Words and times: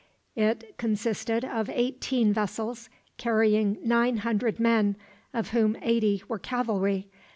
It 0.35 0.75
consisted 0.79 1.45
of 1.45 1.69
eighteen 1.71 2.33
vessels, 2.33 2.89
carrying 3.17 3.77
nine 3.83 4.17
hundred 4.17 4.59
men, 4.59 4.95
of 5.31 5.49
whom 5.51 5.77
eighty 5.83 6.23
were 6.27 6.39
cavalry. 6.39 7.07